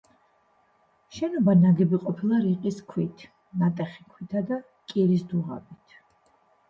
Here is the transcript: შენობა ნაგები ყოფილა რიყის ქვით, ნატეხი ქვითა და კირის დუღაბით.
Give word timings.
შენობა 1.17 1.53
ნაგები 1.65 1.99
ყოფილა 2.07 2.39
რიყის 2.45 2.79
ქვით, 2.93 3.27
ნატეხი 3.65 4.09
ქვითა 4.15 4.43
და 4.51 4.59
კირის 4.95 5.27
დუღაბით. 5.35 6.01